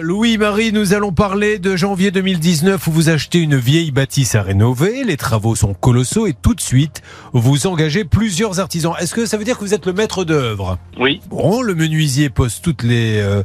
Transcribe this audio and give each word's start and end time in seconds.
Louis-Marie, 0.00 0.72
nous 0.72 0.94
allons 0.94 1.12
parler 1.12 1.58
de 1.58 1.76
janvier 1.76 2.10
2019 2.10 2.86
où 2.86 2.90
vous 2.90 3.08
achetez 3.10 3.38
une 3.38 3.56
vieille 3.56 3.90
bâtisse 3.90 4.34
à 4.34 4.42
rénover. 4.42 5.04
Les 5.04 5.16
travaux 5.16 5.54
sont 5.54 5.74
colossaux 5.74 6.26
et 6.26 6.32
tout 6.32 6.54
de 6.54 6.60
suite, 6.60 7.02
vous 7.32 7.66
engagez 7.66 8.04
plusieurs 8.04 8.60
artisans. 8.60 8.94
Est-ce 8.98 9.14
que 9.14 9.26
ça 9.26 9.36
veut 9.36 9.44
dire 9.44 9.58
que 9.58 9.64
vous 9.64 9.74
êtes 9.74 9.86
le 9.86 9.92
maître 9.92 10.24
d'œuvre? 10.24 10.78
Oui. 10.98 11.20
Bon, 11.28 11.62
le 11.62 11.74
menuisier 11.74 12.30
pose 12.30 12.60
toutes 12.60 12.82
les, 12.82 13.18
euh, 13.20 13.42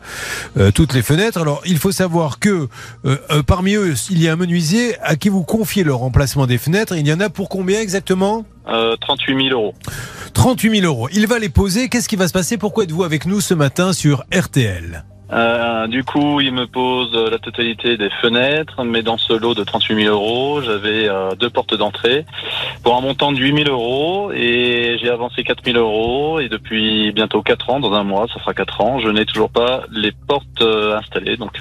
euh, 0.58 0.72
toutes 0.72 0.94
les 0.94 1.02
fenêtres. 1.02 1.40
Alors, 1.40 1.62
il 1.66 1.78
faut 1.78 1.92
savoir 1.92 2.40
que 2.40 2.68
euh, 3.06 3.18
euh, 3.32 3.44
parmi 3.44 3.76
eux, 3.76 3.94
il 4.10 4.22
y 4.22 4.28
a 4.28 4.34
un 4.34 4.38
menuisier 4.38 4.98
à 5.02 5.16
qui 5.16 5.30
vous 5.30 5.44
confiez 5.44 5.84
le 5.84 5.94
remplacement 5.94 6.48
des 6.48 6.58
fenêtres. 6.58 6.96
Il 6.96 7.08
y 7.08 7.14
en 7.14 7.20
a 7.20 7.30
pour 7.30 7.50
combien 7.50 7.80
exactement? 7.82 8.46
Euh, 8.68 8.96
38 8.96 9.50
000 9.50 9.60
euros. 9.60 9.74
38 10.34 10.82
000 10.82 10.86
euros. 10.86 11.10
Il 11.12 11.28
va 11.28 11.38
les 11.40 11.50
poser. 11.50 11.90
Qu'est-ce 11.90 12.08
qui 12.10 12.16
va 12.16 12.28
se 12.28 12.34
passer? 12.34 12.58
Pourquoi 12.58 12.86
êtes-vous 12.86 13.04
avec 13.04 13.26
nous 13.26 13.42
ce 13.42 13.54
matin 13.54 13.94
sur 13.94 14.24
RTL 14.34 15.04
Euh, 15.32 15.88
du 15.88 16.04
coup, 16.04 16.42
il 16.42 16.54
me 16.54 16.66
pose 16.66 17.14
la 17.14 17.38
totalité 17.38 17.98
des 17.98 18.10
fenêtres, 18.22 18.84
mais 18.84 19.04
dans 19.04 19.18
ce 19.18 19.34
lot 19.34 19.54
de 19.54 19.64
38 19.64 20.04
000 20.04 20.16
euros, 20.16 20.62
j'avais 20.62 21.08
euh, 21.08 21.36
deux 21.36 21.50
portes 21.50 21.76
d'entrée 21.76 22.26
pour 22.84 22.96
un 22.96 23.02
montant 23.02 23.32
de 23.32 23.38
8 23.38 23.64
000 23.66 23.70
euros 23.70 24.32
et 24.34 24.98
j'ai 25.02 25.10
avancé 25.10 25.44
4 25.44 25.64
000 25.64 25.78
euros 25.78 26.40
et 26.40 26.50
depuis 26.50 27.12
bientôt 27.12 27.42
4 27.42 27.70
ans, 27.70 27.80
dans 27.80 27.94
un 27.94 28.04
mois, 28.04 28.28
ça 28.34 28.40
fera 28.40 28.54
4 28.54 28.82
ans, 28.82 29.00
je 29.00 29.10
n'ai 29.10 29.26
toujours 29.26 29.50
pas 29.50 29.84
les 29.92 30.12
portes 30.12 30.62
euh, 30.62 30.98
installées. 30.98 31.38
Donc, 31.38 31.60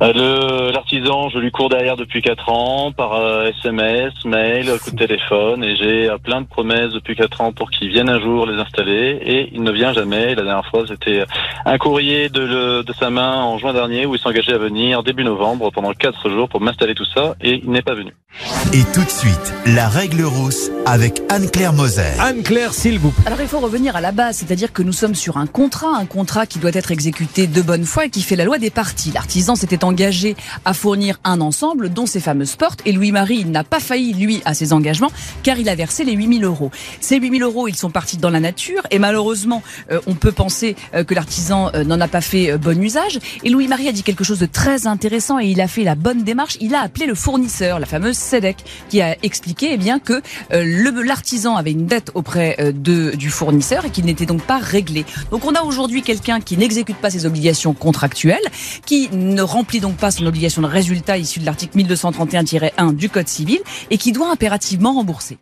l'artisan, 0.00 1.28
je 1.30 1.38
lui 1.38 1.50
cours 1.50 1.68
derrière 1.68 1.96
depuis 1.96 2.20
4 2.22 2.48
ans 2.48 2.92
par 2.92 3.14
euh, 3.14 3.50
SMS, 3.60 4.12
mail, 4.24 4.70
coup 4.82 4.90
de 4.90 4.96
téléphone 4.96 5.62
et 5.64 5.76
j'ai 5.76 6.10
euh, 6.10 6.18
plein 6.18 6.40
de 6.40 6.46
promesses 6.46 6.92
depuis 6.92 7.14
4 7.16 7.40
ans 7.40 7.52
pour 7.52 7.70
qu'il 7.70 7.88
vienne 7.88 8.08
un 8.08 8.20
jour 8.20 8.46
les 8.46 8.58
installer 8.60 9.18
et 9.24 9.50
il 9.52 9.62
ne 9.62 9.70
vient 9.72 9.92
jamais. 9.92 10.34
La 10.34 10.42
dernière 10.42 10.66
fois, 10.66 10.84
c'était 10.86 11.24
un 11.64 11.78
courrier 11.78 12.28
de, 12.28 12.40
le- 12.40 12.82
de 12.82 12.92
sa 12.92 13.10
main 13.10 13.42
en 13.42 13.58
juin 13.58 13.72
dernier 13.72 14.06
où 14.06 14.14
il 14.14 14.20
s'engageait 14.20 14.54
à 14.54 14.58
venir 14.58 15.02
début 15.02 15.24
novembre 15.24 15.70
pendant 15.72 15.92
4 15.92 16.28
jours 16.30 16.48
pour 16.48 16.60
m'installer 16.60 16.94
tout 16.94 17.06
ça 17.14 17.34
et 17.40 17.60
il 17.64 17.70
n'est 17.70 17.82
pas 17.82 17.94
venu. 17.94 18.12
Et 18.72 18.82
tout 18.92 19.04
de 19.04 19.10
suite, 19.10 19.54
la 19.66 19.88
règle 19.88 20.24
rousse 20.24 20.70
avec 20.86 21.22
Anne-Claire 21.30 21.72
Moser. 21.72 22.02
Anne-Claire, 22.18 22.72
s'il 22.72 22.98
vous 22.98 23.12
plaît. 23.12 23.24
Alors 23.26 23.40
il 23.40 23.46
faut 23.46 23.60
revenir 23.60 23.94
à 23.94 24.00
la 24.00 24.10
base, 24.10 24.38
c'est-à-dire 24.38 24.72
que 24.72 24.82
nous 24.82 24.92
sommes 24.92 25.14
sur 25.14 25.36
un 25.36 25.46
contrat, 25.46 25.96
un 25.96 26.06
contrat 26.06 26.44
qui 26.46 26.58
doit 26.58 26.72
être 26.74 26.90
exécuté 26.90 27.46
de 27.46 27.62
bonne 27.62 27.84
foi 27.84 28.06
et 28.06 28.10
qui 28.10 28.22
fait 28.22 28.34
la 28.34 28.44
loi 28.44 28.58
des 28.58 28.70
parties. 28.70 29.12
L'artisan 29.12 29.54
engagé 29.84 30.36
à 30.64 30.74
fournir 30.74 31.20
un 31.24 31.40
ensemble 31.40 31.90
dont 31.90 32.06
ces 32.06 32.20
fameuses 32.20 32.56
portes 32.56 32.80
et 32.84 32.92
Louis-Marie 32.92 33.44
n'a 33.44 33.64
pas 33.64 33.80
failli 33.80 34.12
lui 34.12 34.42
à 34.44 34.54
ses 34.54 34.72
engagements 34.72 35.12
car 35.42 35.58
il 35.58 35.68
a 35.68 35.74
versé 35.74 36.04
les 36.04 36.12
8000 36.12 36.44
euros. 36.44 36.70
Ces 37.00 37.18
8000 37.18 37.42
euros 37.42 37.68
ils 37.68 37.76
sont 37.76 37.90
partis 37.90 38.16
dans 38.16 38.30
la 38.30 38.40
nature 38.40 38.82
et 38.90 38.98
malheureusement 38.98 39.62
euh, 39.90 40.00
on 40.06 40.14
peut 40.14 40.32
penser 40.32 40.76
euh, 40.94 41.04
que 41.04 41.14
l'artisan 41.14 41.70
euh, 41.74 41.84
n'en 41.84 42.00
a 42.00 42.08
pas 42.08 42.20
fait 42.20 42.56
bon 42.58 42.80
usage 42.82 43.18
et 43.42 43.50
Louis-Marie 43.50 43.88
a 43.88 43.92
dit 43.92 44.02
quelque 44.02 44.24
chose 44.24 44.38
de 44.38 44.46
très 44.46 44.86
intéressant 44.86 45.38
et 45.38 45.46
il 45.46 45.60
a 45.60 45.68
fait 45.68 45.84
la 45.84 45.94
bonne 45.94 46.22
démarche, 46.22 46.56
il 46.60 46.74
a 46.74 46.80
appelé 46.80 47.06
le 47.06 47.14
fournisseur, 47.14 47.78
la 47.78 47.86
fameuse 47.86 48.16
SEDEC 48.16 48.56
qui 48.88 49.00
a 49.00 49.16
expliqué 49.22 49.70
eh 49.72 49.76
bien 49.76 49.98
que 49.98 50.22
l'artisan 50.50 51.56
avait 51.56 51.72
une 51.72 51.86
dette 51.86 52.10
auprès 52.14 52.56
de, 52.74 53.14
du 53.16 53.30
fournisseur 53.30 53.84
et 53.84 53.90
qu'il 53.90 54.04
n'était 54.04 54.26
donc 54.26 54.42
pas 54.42 54.58
réglé. 54.58 55.04
Donc 55.30 55.44
on 55.44 55.54
a 55.54 55.62
aujourd'hui 55.62 56.02
quelqu'un 56.02 56.40
qui 56.40 56.56
n'exécute 56.56 56.96
pas 56.96 57.10
ses 57.10 57.26
obligations 57.26 57.74
contractuelles, 57.74 58.38
qui 58.86 59.08
ne 59.12 59.42
donc 59.80 59.96
pas 59.96 60.10
son 60.10 60.26
obligation 60.26 60.62
de 60.62 60.66
résultat 60.66 61.18
issue 61.18 61.40
de 61.40 61.46
l'article 61.46 61.78
1231-1 61.78 62.94
du 62.94 63.08
Code 63.08 63.28
civil 63.28 63.58
et 63.90 63.98
qui 63.98 64.12
doit 64.12 64.30
impérativement 64.30 64.94
rembourser. 64.94 65.38